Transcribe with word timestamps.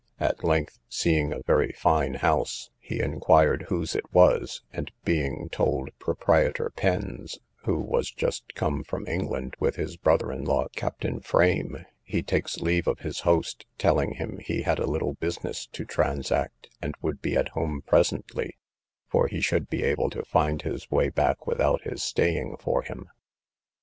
At 0.19 0.43
length, 0.43 0.79
seeing 0.89 1.31
a 1.31 1.43
very 1.43 1.73
fine 1.73 2.15
house, 2.15 2.71
he 2.79 2.99
inquired 3.01 3.67
whose 3.69 3.95
it 3.95 4.11
was; 4.11 4.63
and 4.73 4.91
being 5.03 5.47
told 5.51 5.91
Proprietor 5.99 6.71
Penn's, 6.75 7.37
who 7.65 7.77
was 7.79 8.09
just 8.09 8.55
come 8.55 8.83
from 8.83 9.05
England 9.07 9.53
with 9.59 9.75
his 9.75 9.97
brother 9.97 10.31
in 10.31 10.43
law, 10.43 10.65
Captain 10.75 11.19
Frame, 11.19 11.85
he 12.01 12.23
takes 12.23 12.57
leave 12.61 12.87
of 12.87 13.01
his 13.01 13.19
host, 13.19 13.67
telling 13.77 14.15
him 14.15 14.39
he 14.39 14.63
had 14.63 14.79
a 14.79 14.87
little 14.89 15.13
business 15.13 15.67
to 15.67 15.85
transact, 15.85 16.67
and 16.81 16.95
would 17.03 17.21
be 17.21 17.37
at 17.37 17.49
home 17.49 17.83
presently, 17.85 18.57
for 19.07 19.27
he 19.27 19.39
should 19.39 19.69
be 19.69 19.83
able 19.83 20.09
to 20.09 20.25
find 20.25 20.63
his 20.63 20.89
way 20.89 21.09
back 21.09 21.45
without 21.45 21.83
his 21.83 22.01
staying 22.01 22.57
for 22.57 22.81
him. 22.81 23.07